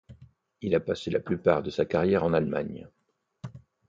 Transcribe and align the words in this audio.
Il 0.61 0.73
a 0.73 0.79
passé 0.79 1.11
la 1.11 1.19
plupart 1.19 1.61
de 1.61 1.69
sa 1.69 1.85
carrière 1.85 2.23
en 2.23 2.33
Allemagne. 2.33 2.87